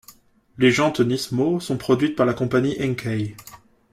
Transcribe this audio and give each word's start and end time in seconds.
Les 0.57 0.71
jantes 0.71 0.99
Nismo 0.99 1.59
sont 1.59 1.77
produites 1.77 2.15
par 2.15 2.25
la 2.25 2.33
compagnie 2.33 2.75
Enkei. 2.83 3.35